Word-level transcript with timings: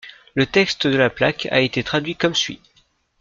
Le 0.33 0.47
texte 0.47 0.87
de 0.87 0.97
la 0.97 1.11
plaque 1.11 1.47
a 1.51 1.59
été 1.59 1.83
traduit 1.83 2.15
comme 2.15 2.33
suit. 2.33 2.59